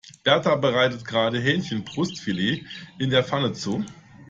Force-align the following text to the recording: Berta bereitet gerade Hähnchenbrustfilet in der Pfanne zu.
Berta 0.23 0.55
bereitet 0.55 1.05
gerade 1.05 1.39
Hähnchenbrustfilet 1.39 2.65
in 2.97 3.11
der 3.11 3.23
Pfanne 3.23 3.53
zu. 3.53 3.85